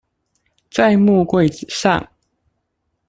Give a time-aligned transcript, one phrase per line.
[0.71, 2.09] 在木櫃子上